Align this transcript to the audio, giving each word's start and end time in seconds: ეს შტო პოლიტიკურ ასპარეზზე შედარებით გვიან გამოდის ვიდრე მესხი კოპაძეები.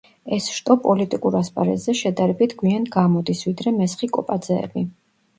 ეს 0.35 0.45
შტო 0.53 0.75
პოლიტიკურ 0.85 1.35
ასპარეზზე 1.39 1.93
შედარებით 1.99 2.55
გვიან 2.61 2.87
გამოდის 2.95 3.43
ვიდრე 3.49 3.75
მესხი 3.77 4.09
კოპაძეები. 4.17 4.85